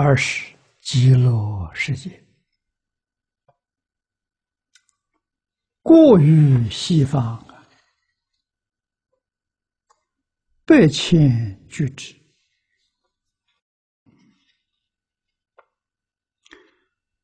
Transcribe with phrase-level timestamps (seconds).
[0.00, 2.24] 二是极乐世界，
[5.82, 7.44] 过于西方
[10.64, 12.14] 百千俱之，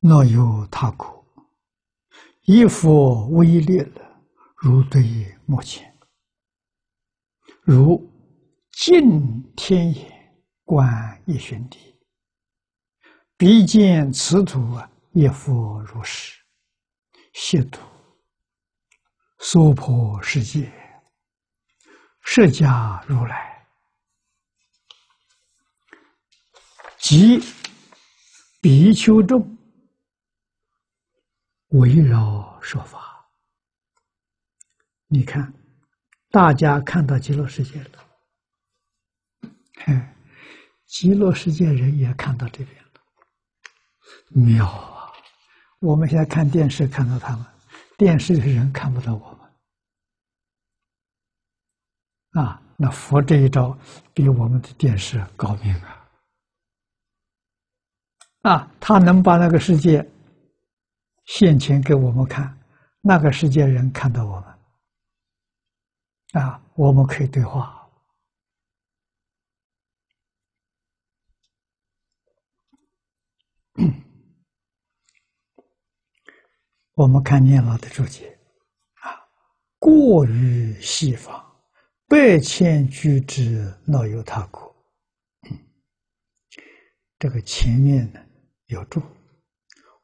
[0.00, 1.24] 若有他国，
[2.42, 4.20] 以佛威力了，
[4.56, 5.96] 如对目前，
[7.62, 8.12] 如
[8.72, 11.93] 尽天眼观一玄地。
[13.36, 16.40] 必见此土啊，亦复如是。
[17.34, 17.80] 亵渎
[19.38, 20.72] 娑婆世界，
[22.22, 23.66] 释迦如来
[26.98, 27.40] 及
[28.62, 29.58] 比丘众
[31.70, 33.28] 围绕说法。
[35.08, 35.52] 你看，
[36.30, 38.08] 大家看到极乐世界了，
[39.84, 39.92] 嘿，
[40.86, 42.83] 极乐世界人也看到这边。
[44.30, 45.12] 妙啊！
[45.80, 47.44] 我们现在看电视看到他们，
[47.96, 49.38] 电视的人看不到我
[52.32, 52.44] 们。
[52.44, 53.78] 啊，那佛这一招
[54.12, 56.08] 比我们的电视高明啊！
[58.42, 60.04] 啊，他能把那个世界
[61.26, 62.58] 现前给我们看，
[63.00, 67.83] 那个世界人看到我们，啊，我们可以对话。
[76.94, 78.38] 我们看念老的注解，
[79.00, 79.26] 啊，
[79.80, 81.44] 过于西方，
[82.06, 84.72] 百千居之，若有他国。
[87.18, 88.24] 这个前面呢
[88.66, 89.02] 有注，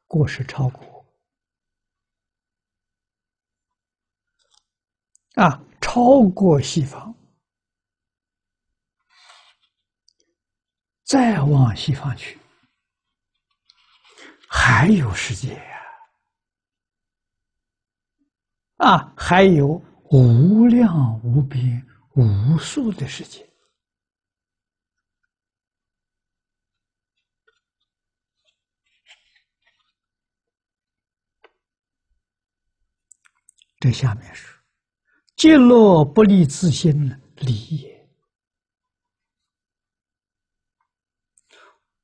[0.05, 1.05] 过是超过，
[5.35, 7.15] 啊，超过西方，
[11.05, 12.37] 再往西方去，
[14.49, 15.70] 还有世界。
[18.81, 23.47] 啊，还有无量无边无数的世界。
[33.79, 34.47] 这下面是：
[35.35, 36.91] 极乐不离自心
[37.37, 38.09] 理也，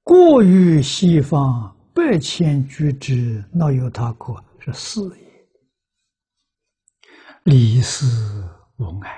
[0.03, 5.26] 过于西方百千居之，那有他可是四也。
[7.47, 8.05] 离世
[8.75, 9.09] 无碍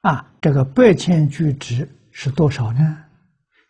[0.00, 0.10] 啊！
[0.12, 3.04] 啊，这个百千俱值是多少呢？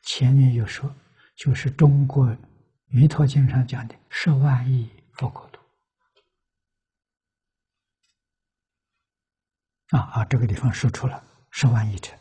[0.04, 0.94] 前面有说，
[1.34, 2.24] 就是中国
[2.86, 5.60] 《弥陀经》上讲的十万亿佛国土。
[9.96, 11.20] 啊啊，这个地方说出了
[11.50, 12.16] 十万亿乘，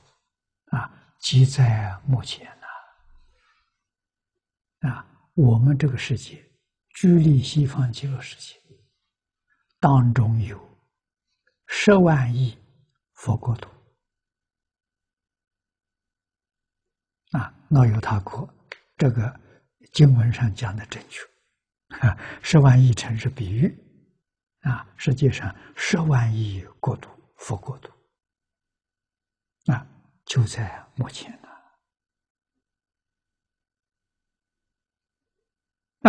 [0.71, 2.51] 啊，即在目前
[4.81, 4.89] 呐。
[4.89, 5.05] 啊，
[5.35, 6.43] 我们这个世界
[6.95, 8.59] 居离西方极乐世界。
[9.81, 10.57] 当中有
[11.65, 12.55] 十万亿
[13.13, 13.67] 佛国土。
[17.31, 18.47] 啊，那有他国，
[18.95, 19.39] 这个
[19.91, 21.19] 经文上讲的正确。
[22.07, 23.75] 啊，十万亿城是比喻。
[24.59, 27.91] 啊，实际上十万亿国土佛国土。
[29.71, 29.83] 啊，
[30.25, 31.49] 就在目前呢。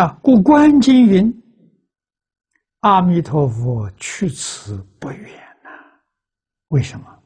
[0.02, 1.41] 啊，故观经云。
[2.82, 5.30] 阿弥陀佛去此不远
[5.62, 5.70] 呐，
[6.68, 7.22] 为什么？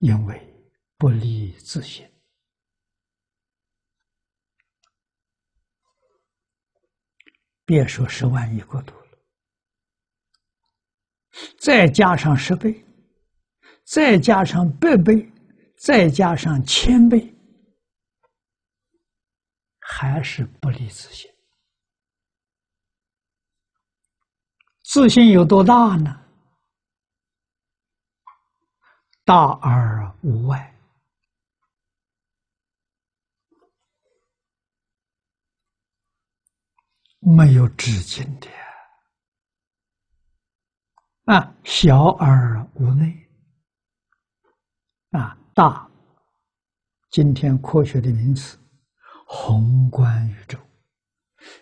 [0.00, 0.38] 因为
[0.98, 2.06] 不离自性。
[7.64, 9.18] 别说十万亿国土了，
[11.58, 12.84] 再加上十倍，
[13.84, 15.32] 再加上百倍，
[15.78, 17.34] 再加上千倍，
[19.80, 21.30] 还是不离自性。
[24.90, 26.18] 自信有多大呢？
[29.22, 30.74] 大而无外，
[37.18, 38.48] 没有止境的
[41.34, 41.54] 啊！
[41.64, 43.28] 小而无内
[45.10, 45.36] 啊！
[45.52, 45.86] 大，
[47.10, 48.58] 今天科学的名词，
[49.26, 50.56] 宏观宇宙；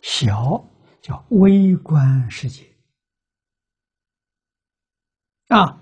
[0.00, 0.64] 小，
[1.02, 2.75] 叫微观世界。
[5.48, 5.81] 啊，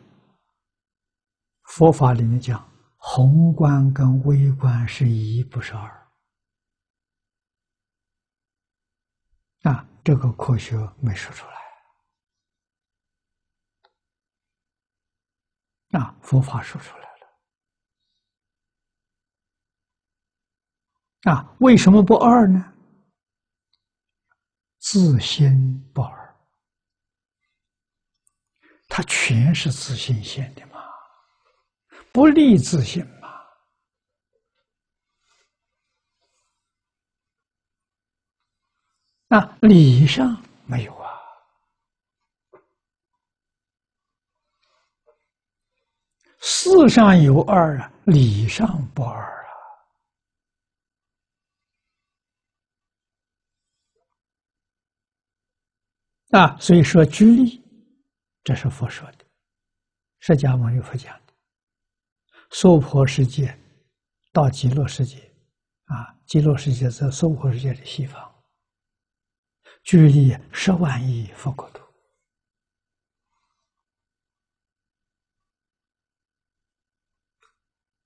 [1.62, 5.90] 佛法里面讲，宏观跟微观是一，不是二。
[9.62, 11.54] 啊，这个科学没说出来。
[15.98, 17.04] 啊，佛法说出来
[21.24, 21.32] 了。
[21.32, 22.72] 啊，为什么不二呢？
[24.78, 26.23] 自心不二，
[28.96, 30.80] 它全是自心现的嘛，
[32.12, 33.28] 不立自信嘛。
[39.36, 41.10] 啊，理上没有啊，
[46.38, 48.64] 事上有二啊，理上
[48.94, 49.44] 不二。
[56.30, 57.63] 啊，所以说居利，
[58.44, 59.24] 这是佛说的，
[60.20, 61.32] 释迦牟尼佛讲的。
[62.50, 63.58] 娑婆世界
[64.32, 65.18] 到极乐世界，
[65.86, 68.32] 啊，极乐世界在娑婆世界的西方，
[69.82, 71.82] 距离十万亿佛国土。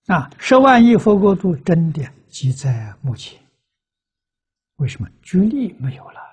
[0.06, 3.44] 啊，十万亿佛国土真的即在目前。
[4.76, 6.27] 为什么距离没有了？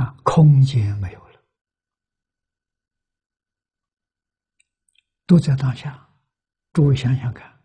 [0.00, 1.44] 啊，空间没有了，
[5.26, 6.08] 都在当下。
[6.72, 7.60] 诸位想想看，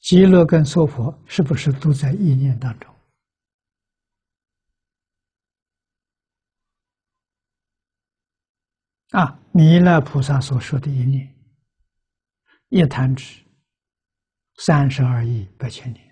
[0.00, 2.92] 极乐跟娑婆是不是都在意念当中？
[9.10, 11.32] 啊，弥勒菩萨所说的一念，
[12.70, 13.44] 一弹指，
[14.56, 16.07] 三十二亿八千年。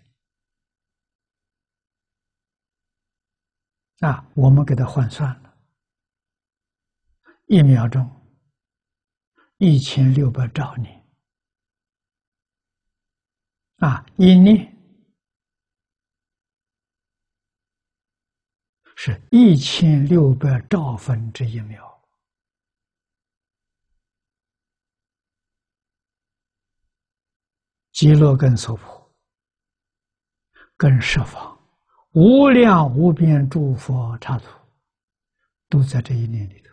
[4.00, 5.58] 啊，我们给它换算了，
[7.46, 8.06] 一秒钟
[9.56, 11.02] 一千六百兆年，
[13.78, 14.70] 啊，一念
[18.96, 22.06] 是一千六百兆分之一秒，
[27.92, 29.10] 极乐跟娑婆
[30.76, 31.55] 跟十方。
[32.18, 34.46] 无量无边诸佛刹土，
[35.68, 36.70] 都在这一念里头。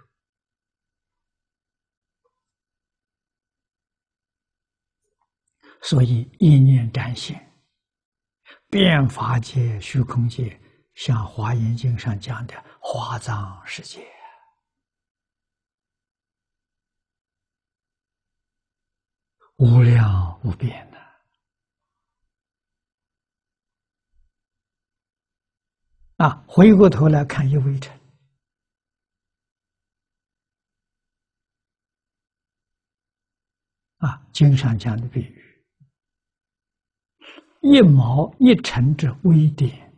[5.81, 7.53] 所以一念展现，
[8.69, 10.57] 变法界、虚空界，
[10.95, 14.01] 像《华严经》上讲的华藏世界，
[19.57, 20.92] 无量无边。
[26.17, 27.99] 啊，回过头来看一微尘，
[33.97, 35.65] 啊，经上讲的比喻，
[37.61, 39.93] 一毛一尘之微点，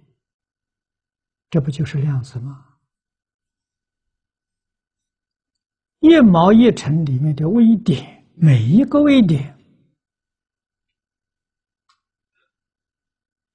[1.50, 2.80] 这不就是量子吗？
[6.00, 9.58] 一毛一尘里面的微点，每一个微点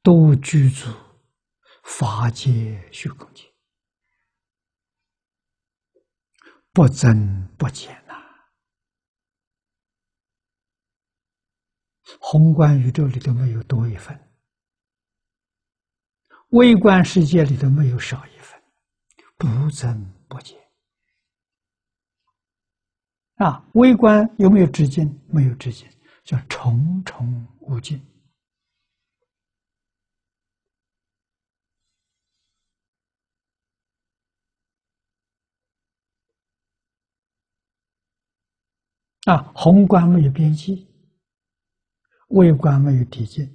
[0.03, 0.89] 都居住。
[1.91, 3.53] 法界虚空界，
[6.73, 8.15] 不增不减呐。
[12.21, 14.19] 宏观宇宙里头没有多一分，
[16.51, 18.63] 微观世界里头没有少一分，
[19.37, 20.57] 不增不减。
[23.35, 25.21] 啊，微观有没有止境？
[25.27, 25.87] 没有止境，
[26.25, 28.01] 叫重重无尽。
[39.31, 40.89] 啊，宏观没有边际，
[42.31, 43.49] 微观没有底境，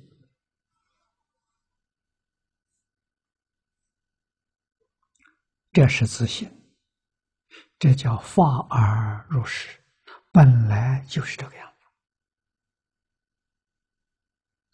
[5.73, 6.49] 这是自信，
[7.77, 9.77] 这叫法而入实，
[10.31, 11.85] 本来就是这个样子。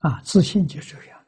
[0.07, 1.20] 啊，自信就是这样。